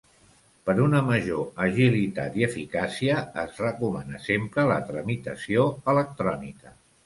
[0.69, 6.79] Per una major agilitat i eficàcia es recomana sempre la tramitació electrònica.